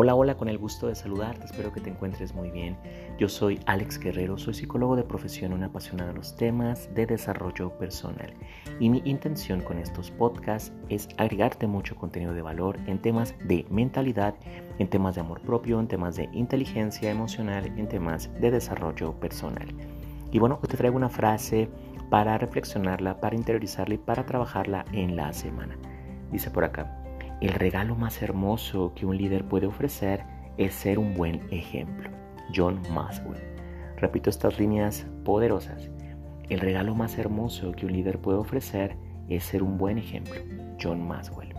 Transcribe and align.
Hola, 0.00 0.14
hola, 0.14 0.36
con 0.36 0.48
el 0.48 0.58
gusto 0.58 0.86
de 0.86 0.94
saludarte, 0.94 1.46
espero 1.46 1.72
que 1.72 1.80
te 1.80 1.90
encuentres 1.90 2.32
muy 2.32 2.52
bien. 2.52 2.78
Yo 3.18 3.28
soy 3.28 3.58
Alex 3.66 3.98
Guerrero, 3.98 4.38
soy 4.38 4.54
psicólogo 4.54 4.94
de 4.94 5.02
profesión, 5.02 5.52
un 5.52 5.64
apasionado 5.64 6.10
de 6.10 6.14
los 6.14 6.36
temas 6.36 6.88
de 6.94 7.04
desarrollo 7.04 7.76
personal. 7.78 8.32
Y 8.78 8.90
mi 8.90 9.02
intención 9.04 9.60
con 9.60 9.76
estos 9.76 10.12
podcasts 10.12 10.72
es 10.88 11.08
agregarte 11.16 11.66
mucho 11.66 11.96
contenido 11.96 12.32
de 12.32 12.42
valor 12.42 12.78
en 12.86 13.02
temas 13.02 13.34
de 13.42 13.66
mentalidad, 13.70 14.36
en 14.78 14.88
temas 14.88 15.16
de 15.16 15.22
amor 15.22 15.40
propio, 15.40 15.80
en 15.80 15.88
temas 15.88 16.14
de 16.14 16.28
inteligencia 16.32 17.10
emocional, 17.10 17.64
en 17.76 17.88
temas 17.88 18.30
de 18.40 18.52
desarrollo 18.52 19.18
personal. 19.18 19.66
Y 20.30 20.38
bueno, 20.38 20.60
te 20.60 20.76
traigo 20.76 20.96
una 20.96 21.08
frase 21.08 21.68
para 22.08 22.38
reflexionarla, 22.38 23.20
para 23.20 23.34
interiorizarla 23.34 23.96
y 23.96 23.98
para 23.98 24.24
trabajarla 24.24 24.84
en 24.92 25.16
la 25.16 25.32
semana. 25.32 25.76
Dice 26.30 26.52
por 26.52 26.62
acá. 26.62 26.97
El 27.40 27.50
regalo 27.50 27.94
más 27.94 28.20
hermoso 28.20 28.92
que 28.96 29.06
un 29.06 29.16
líder 29.16 29.44
puede 29.44 29.66
ofrecer 29.68 30.24
es 30.56 30.74
ser 30.74 30.98
un 30.98 31.14
buen 31.14 31.40
ejemplo. 31.52 32.10
John 32.52 32.82
Maswell. 32.92 33.40
Repito 33.96 34.28
estas 34.28 34.58
líneas 34.58 35.06
poderosas. 35.24 35.88
El 36.48 36.58
regalo 36.58 36.96
más 36.96 37.16
hermoso 37.16 37.70
que 37.70 37.86
un 37.86 37.92
líder 37.92 38.18
puede 38.18 38.38
ofrecer 38.38 38.96
es 39.28 39.44
ser 39.44 39.62
un 39.62 39.78
buen 39.78 39.98
ejemplo. 39.98 40.40
John 40.82 41.06
Maswell. 41.06 41.54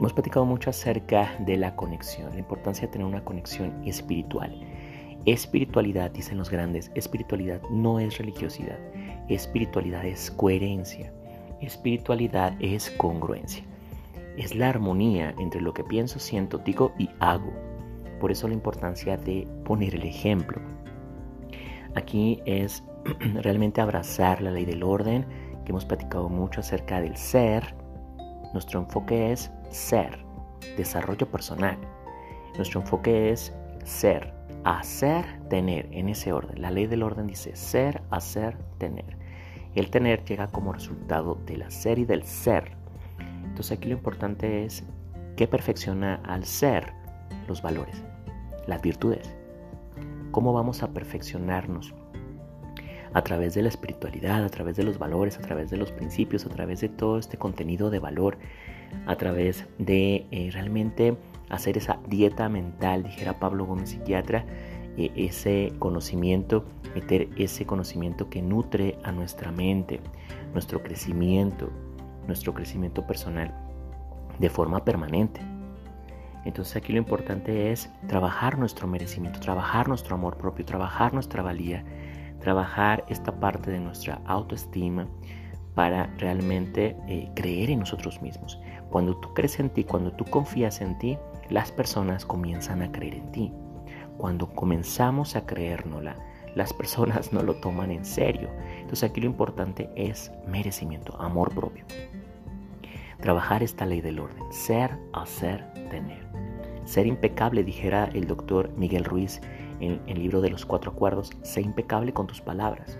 Hemos 0.00 0.14
platicado 0.14 0.44
mucho 0.44 0.70
acerca 0.70 1.30
de 1.46 1.56
la 1.56 1.76
conexión, 1.76 2.32
la 2.32 2.40
importancia 2.40 2.88
de 2.88 2.92
tener 2.92 3.06
una 3.06 3.24
conexión 3.24 3.80
espiritual. 3.86 4.52
Espiritualidad, 5.26 6.10
dicen 6.10 6.38
los 6.38 6.50
grandes, 6.50 6.90
espiritualidad 6.96 7.62
no 7.70 8.00
es 8.00 8.18
religiosidad, 8.18 8.80
espiritualidad 9.28 10.04
es 10.04 10.28
coherencia, 10.32 11.12
espiritualidad 11.60 12.56
es 12.58 12.90
congruencia 12.90 13.69
es 14.40 14.54
la 14.54 14.70
armonía 14.70 15.34
entre 15.38 15.60
lo 15.60 15.74
que 15.74 15.84
pienso, 15.84 16.18
siento, 16.18 16.56
digo 16.56 16.92
y 16.98 17.10
hago. 17.20 17.52
Por 18.18 18.32
eso 18.32 18.48
la 18.48 18.54
importancia 18.54 19.18
de 19.18 19.46
poner 19.66 19.94
el 19.94 20.04
ejemplo. 20.04 20.62
Aquí 21.94 22.40
es 22.46 22.82
realmente 23.34 23.82
abrazar 23.82 24.40
la 24.40 24.50
ley 24.50 24.64
del 24.64 24.82
orden, 24.82 25.26
que 25.64 25.72
hemos 25.72 25.84
platicado 25.84 26.30
mucho 26.30 26.60
acerca 26.60 27.02
del 27.02 27.18
ser. 27.18 27.74
Nuestro 28.54 28.80
enfoque 28.80 29.30
es 29.30 29.50
ser, 29.68 30.24
desarrollo 30.78 31.30
personal. 31.30 31.76
Nuestro 32.56 32.80
enfoque 32.80 33.30
es 33.30 33.52
ser, 33.84 34.32
hacer, 34.64 35.26
tener, 35.50 35.86
en 35.92 36.08
ese 36.08 36.32
orden. 36.32 36.62
La 36.62 36.70
ley 36.70 36.86
del 36.86 37.02
orden 37.02 37.26
dice 37.26 37.54
ser, 37.56 38.00
hacer, 38.10 38.56
tener. 38.78 39.18
El 39.74 39.90
tener 39.90 40.24
llega 40.24 40.46
como 40.46 40.72
resultado 40.72 41.34
del 41.44 41.62
hacer 41.62 41.98
y 41.98 42.06
del 42.06 42.24
ser. 42.24 42.79
Entonces 43.60 43.76
aquí 43.76 43.88
lo 43.90 43.96
importante 43.96 44.64
es 44.64 44.84
qué 45.36 45.46
perfecciona 45.46 46.14
al 46.24 46.46
ser 46.46 46.94
los 47.46 47.60
valores, 47.60 48.02
las 48.66 48.80
virtudes. 48.80 49.36
¿Cómo 50.30 50.54
vamos 50.54 50.82
a 50.82 50.94
perfeccionarnos? 50.94 51.92
A 53.12 53.20
través 53.20 53.52
de 53.52 53.60
la 53.60 53.68
espiritualidad, 53.68 54.42
a 54.42 54.48
través 54.48 54.76
de 54.76 54.82
los 54.82 54.98
valores, 54.98 55.36
a 55.36 55.42
través 55.42 55.68
de 55.68 55.76
los 55.76 55.92
principios, 55.92 56.46
a 56.46 56.48
través 56.48 56.80
de 56.80 56.88
todo 56.88 57.18
este 57.18 57.36
contenido 57.36 57.90
de 57.90 57.98
valor, 57.98 58.38
a 59.04 59.16
través 59.16 59.66
de 59.76 60.26
eh, 60.30 60.48
realmente 60.54 61.18
hacer 61.50 61.76
esa 61.76 61.98
dieta 62.08 62.48
mental, 62.48 63.02
dijera 63.02 63.38
Pablo 63.40 63.66
Gómez, 63.66 63.90
psiquiatra, 63.90 64.46
eh, 64.96 65.10
ese 65.16 65.74
conocimiento, 65.78 66.64
meter 66.94 67.28
ese 67.36 67.66
conocimiento 67.66 68.30
que 68.30 68.40
nutre 68.40 68.96
a 69.04 69.12
nuestra 69.12 69.52
mente, 69.52 70.00
nuestro 70.54 70.82
crecimiento, 70.82 71.68
nuestro 72.26 72.54
crecimiento 72.54 73.06
personal 73.06 73.54
de 74.38 74.50
forma 74.50 74.84
permanente. 74.84 75.40
Entonces 76.44 76.76
aquí 76.76 76.92
lo 76.92 76.98
importante 76.98 77.70
es 77.70 77.90
trabajar 78.06 78.58
nuestro 78.58 78.88
merecimiento, 78.88 79.40
trabajar 79.40 79.88
nuestro 79.88 80.14
amor 80.14 80.38
propio, 80.38 80.64
trabajar 80.64 81.12
nuestra 81.12 81.42
valía, 81.42 81.84
trabajar 82.40 83.04
esta 83.08 83.38
parte 83.38 83.70
de 83.70 83.80
nuestra 83.80 84.20
autoestima 84.24 85.06
para 85.74 86.06
realmente 86.18 86.96
eh, 87.06 87.30
creer 87.34 87.70
en 87.70 87.80
nosotros 87.80 88.20
mismos. 88.22 88.58
Cuando 88.90 89.16
tú 89.16 89.32
crees 89.34 89.60
en 89.60 89.70
ti, 89.70 89.84
cuando 89.84 90.12
tú 90.12 90.24
confías 90.24 90.80
en 90.80 90.98
ti, 90.98 91.18
las 91.50 91.70
personas 91.70 92.24
comienzan 92.24 92.82
a 92.82 92.90
creer 92.90 93.14
en 93.14 93.32
ti. 93.32 93.52
Cuando 94.16 94.50
comenzamos 94.52 95.36
a 95.36 95.46
creérnosla, 95.46 96.16
las 96.54 96.72
personas 96.72 97.32
no 97.32 97.42
lo 97.42 97.54
toman 97.56 97.90
en 97.90 98.04
serio. 98.04 98.48
Entonces 98.76 99.08
aquí 99.08 99.20
lo 99.20 99.26
importante 99.26 99.90
es 99.96 100.32
merecimiento, 100.46 101.20
amor 101.20 101.54
propio. 101.54 101.84
Trabajar 103.20 103.62
esta 103.62 103.86
ley 103.86 104.00
del 104.00 104.18
orden, 104.18 104.42
ser, 104.50 104.96
hacer, 105.12 105.64
tener. 105.90 106.26
Ser 106.84 107.06
impecable, 107.06 107.62
dijera 107.62 108.06
el 108.14 108.26
doctor 108.26 108.72
Miguel 108.76 109.04
Ruiz 109.04 109.40
en 109.80 110.00
el 110.06 110.18
libro 110.18 110.40
de 110.40 110.50
los 110.50 110.66
cuatro 110.66 110.92
acuerdos, 110.92 111.30
sé 111.42 111.60
impecable 111.60 112.12
con 112.12 112.26
tus 112.26 112.40
palabras. 112.40 112.98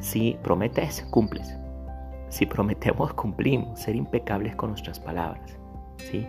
Si 0.00 0.36
prometes, 0.42 1.02
cumples. 1.10 1.56
Si 2.28 2.46
prometemos, 2.46 3.14
cumplimos. 3.14 3.80
Ser 3.80 3.96
impecables 3.96 4.56
con 4.56 4.70
nuestras 4.70 4.98
palabras. 5.00 5.56
¿sí? 5.98 6.26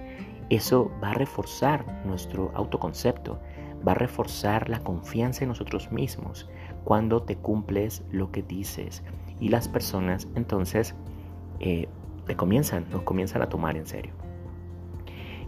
Eso 0.50 0.92
va 1.04 1.10
a 1.10 1.14
reforzar 1.14 1.84
nuestro 2.06 2.52
autoconcepto, 2.54 3.40
va 3.86 3.94
a 3.94 3.96
reforzar 3.96 4.70
la 4.70 4.80
confianza 4.80 5.44
en 5.44 5.50
nosotros 5.50 5.92
mismos 5.92 6.50
cuando 6.84 7.24
te 7.24 7.36
cumples 7.36 8.04
lo 8.12 8.32
que 8.32 8.42
dices. 8.42 9.04
Y 9.40 9.50
las 9.50 9.68
personas 9.68 10.28
entonces 10.36 10.96
eh, 11.60 11.88
te 12.26 12.36
comienzan, 12.36 12.86
nos 12.90 13.04
comienzan 13.04 13.42
a 13.42 13.50
tomar 13.50 13.76
en 13.76 13.86
serio. 13.86 14.14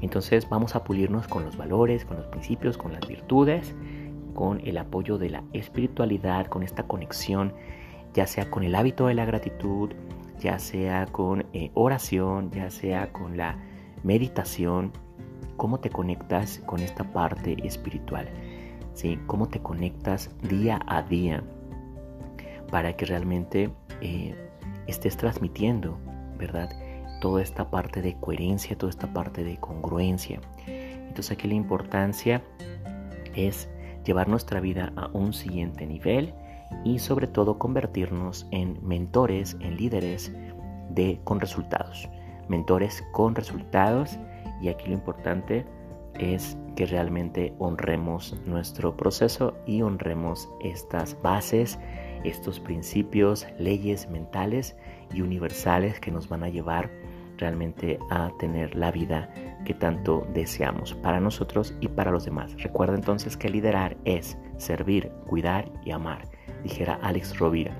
Entonces 0.02 0.48
vamos 0.50 0.75
a 0.75 0.84
pulirnos 0.84 1.28
con 1.28 1.44
los 1.44 1.58
valores, 1.58 2.06
con 2.06 2.18
los 2.18 2.28
principios, 2.28 2.78
con 2.78 2.94
las 2.94 3.08
virtudes, 3.08 3.75
con 4.36 4.62
el 4.66 4.78
apoyo 4.78 5.18
de 5.18 5.31
la 5.31 5.44
espiritualidad, 5.54 6.46
con 6.48 6.62
esta 6.62 6.84
conexión, 6.84 7.54
ya 8.14 8.28
sea 8.28 8.50
con 8.52 8.64
el 8.64 8.75
hábito 8.75 9.08
de 9.08 9.16
la 9.16 9.25
gratitud, 9.25 9.92
ya 10.40 10.59
sea 10.59 11.08
con 11.08 11.46
eh, 11.54 11.72
oración, 11.74 12.52
ya 12.52 12.69
sea 12.69 13.12
con 13.12 13.38
la 13.38 13.58
meditación, 14.04 14.92
cómo 15.57 15.79
te 15.79 15.90
conectas 15.90 16.62
con 16.66 16.79
esta 16.79 17.03
parte 17.03 17.57
espiritual, 17.66 18.29
¿sí? 18.94 19.19
cómo 19.28 19.47
te 19.47 19.59
conectas 19.59 20.29
día 20.44 20.79
a 20.88 21.01
día 21.01 21.44
para 22.72 22.95
que 22.95 23.06
realmente 23.06 23.69
eh, 24.01 24.35
estés 24.88 25.18
transmitiendo 25.18 25.97
¿verdad? 26.38 26.69
Toda 27.19 27.41
esta 27.41 27.69
parte 27.69 28.01
de 28.01 28.16
coherencia, 28.19 28.78
toda 28.78 28.91
esta 28.91 29.12
parte 29.12 29.44
de 29.44 29.57
congruencia. 29.57 30.40
Entonces 30.68 31.31
aquí 31.31 31.47
la 31.47 31.56
importancia 31.56 32.44
es 33.35 33.69
llevar 34.06 34.28
nuestra 34.28 34.59
vida 34.59 34.94
a 34.95 35.07
un 35.13 35.34
siguiente 35.34 35.85
nivel 35.85 36.34
y 36.84 37.00
sobre 37.00 37.28
todo 37.28 37.57
convertirnos 37.57 38.47
en 38.51 38.78
mentores, 38.85 39.57
en 39.59 39.78
líderes 39.78 40.31
de, 40.89 41.19
con 41.24 41.39
resultados. 41.39 42.07
Mentores 42.50 43.03
con 43.12 43.35
resultados 43.35 44.18
y 44.62 44.69
aquí 44.69 44.88
lo 44.88 44.94
importante 44.94 45.66
es 46.19 46.57
que 46.75 46.85
realmente 46.85 47.53
honremos 47.59 48.35
nuestro 48.45 48.97
proceso 48.97 49.56
y 49.66 49.81
honremos 49.81 50.50
estas 50.62 51.19
bases 51.22 51.78
estos 52.23 52.59
principios, 52.59 53.47
leyes 53.57 54.09
mentales 54.09 54.75
y 55.13 55.22
universales 55.22 56.00
que 56.00 56.12
nos 56.12 56.29
van 56.29 56.44
a 56.44 56.50
llevar 56.50 56.90
realmente 57.38 58.00
a 58.09 58.31
tener 58.40 58.75
la 58.75 58.91
vida 58.91 59.31
que 59.66 59.73
tanto 59.73 60.28
deseamos 60.34 60.95
para 60.95 61.19
nosotros 61.19 61.75
y 61.81 61.88
para 61.88 62.12
los 62.12 62.25
demás. 62.25 62.56
Recuerda 62.62 62.95
entonces 62.95 63.38
que 63.38 63.50
liderar 63.50 63.95
es 64.06 64.38
servir, 64.57 65.12
cuidar 65.28 65.72
y 65.85 65.91
amar, 65.91 66.28
dijera 66.63 67.00
Alex 67.01 67.38
Rovira. 67.38 67.74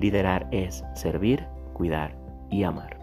Liderar 0.00 0.48
es 0.50 0.84
servir, 0.94 1.46
cuidar 1.72 2.16
y 2.50 2.64
amar. 2.64 2.95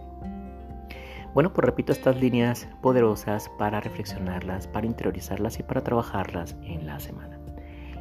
Bueno, 1.33 1.51
pues 1.51 1.65
repito 1.65 1.91
estas 1.91 2.21
líneas 2.21 2.67
poderosas 2.83 3.49
para 3.57 3.81
reflexionarlas, 3.81 4.67
para 4.67 4.85
interiorizarlas 4.85 5.59
y 5.59 5.63
para 5.63 5.83
trabajarlas 5.83 6.55
en 6.61 6.85
la 6.85 6.99
semana. 6.99 7.39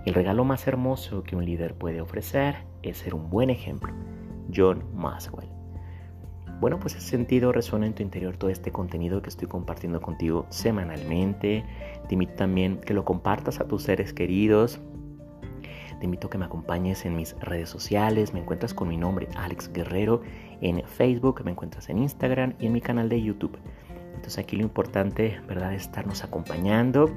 El 0.05 0.13
regalo 0.13 0.45
más 0.45 0.67
hermoso 0.67 1.23
que 1.23 1.35
un 1.35 1.45
líder 1.47 1.75
puede 1.75 2.03
ofrecer 2.03 2.57
es 2.83 2.99
ser 2.99 3.15
un 3.15 3.31
buen 3.31 3.49
ejemplo. 3.49 3.95
John 4.55 4.85
Maswell. 4.95 5.49
Bueno, 6.61 6.79
pues 6.79 6.95
ese 6.95 7.09
sentido 7.09 7.53
resuena 7.53 7.87
en 7.87 7.95
tu 7.95 8.03
interior 8.03 8.37
todo 8.37 8.51
este 8.51 8.71
contenido 8.71 9.23
que 9.23 9.31
estoy 9.31 9.49
compartiendo 9.49 10.03
contigo 10.03 10.47
semanalmente. 10.51 11.65
Te 12.09 12.15
invito 12.15 12.35
también 12.35 12.79
que 12.79 12.93
lo 12.93 13.05
compartas 13.05 13.61
a 13.61 13.65
tus 13.67 13.83
seres 13.85 14.13
queridos. 14.13 14.79
Te 16.03 16.07
invito 16.07 16.27
a 16.27 16.31
que 16.31 16.39
me 16.39 16.47
acompañes 16.47 17.05
en 17.05 17.15
mis 17.15 17.37
redes 17.39 17.69
sociales. 17.69 18.35
Me 18.35 18.41
encuentras 18.41 18.75
con 18.75 18.89
mi 18.89 18.97
nombre, 18.97 19.29
Alex 19.37 19.73
Guerrero, 19.73 20.21
en 20.61 20.83
Facebook, 20.83 21.43
me 21.45 21.53
encuentras 21.53 21.89
en 21.91 21.99
Instagram 21.99 22.55
y 22.59 22.67
en 22.67 22.73
mi 22.73 22.81
canal 22.81 23.09
de 23.09 23.23
YouTube. 23.23 23.57
Entonces 24.09 24.39
aquí 24.39 24.57
lo 24.57 24.65
importante, 24.65 25.41
¿verdad?, 25.47 25.73
es 25.73 25.83
estarnos 25.83 26.25
acompañando. 26.25 27.09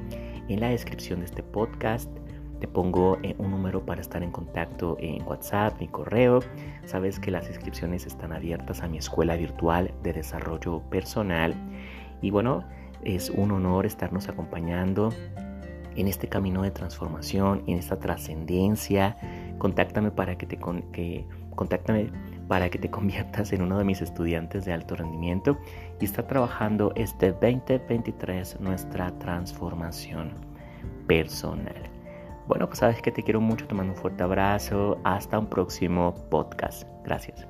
En 0.50 0.60
la 0.60 0.70
descripción 0.70 1.22
de 1.22 1.26
este 1.26 1.42
podcast 1.42 2.12
te 2.60 2.68
pongo 2.68 3.18
eh, 3.24 3.34
un 3.40 3.50
número 3.50 3.84
para 3.84 4.02
estar 4.02 4.22
en 4.22 4.30
contacto 4.30 4.98
en 5.00 5.24
WhatsApp, 5.24 5.80
mi 5.80 5.88
correo. 5.88 6.42
Sabes 6.86 7.20
que 7.20 7.32
las 7.32 7.48
inscripciones 7.50 8.06
están 8.06 8.34
abiertas 8.34 8.84
a 8.84 8.88
mi 8.88 9.00
escuela 9.00 9.36
virtual 9.36 9.96
de 10.04 10.14
desarrollo 10.14 10.82
personal. 10.92 11.56
Y 12.22 12.30
bueno, 12.30 12.64
es 13.04 13.32
un 13.32 13.50
honor 13.50 13.88
estarnos 13.88 14.30
acompañando 14.30 15.10
en 15.96 16.08
este 16.08 16.28
camino 16.28 16.62
de 16.62 16.72
transformación, 16.72 17.64
en 17.68 17.78
esta 17.78 17.98
trascendencia. 17.98 19.18
Contáctame 19.58 20.12
para 20.12 20.38
que 20.38 20.46
te 20.46 20.58
que, 20.92 21.26
contáctame 21.56 22.10
para 22.48 22.70
que 22.70 22.78
te 22.78 22.90
conviertas 22.92 23.54
en 23.54 23.62
uno 23.62 23.78
de 23.78 23.84
mis 23.84 24.02
estudiantes 24.02 24.66
de 24.66 24.74
alto 24.74 24.96
rendimiento 24.96 25.58
y 26.00 26.06
está 26.06 26.28
trabajando 26.28 26.92
este 26.96 27.32
2023 27.32 28.60
nuestra 28.60 29.18
transformación 29.20 30.34
personal. 31.08 31.90
Bueno, 32.48 32.68
pues 32.68 32.80
sabes 32.80 33.02
que 33.02 33.12
te 33.12 33.24
quiero 33.24 33.42
mucho, 33.42 33.66
te 33.68 33.74
mando 33.74 33.94
un 33.94 34.00
fuerte 34.00 34.22
abrazo, 34.22 35.00
hasta 35.04 35.40
un 35.40 35.48
próximo 35.48 36.14
podcast. 36.30 36.84
Gracias. 37.04 37.48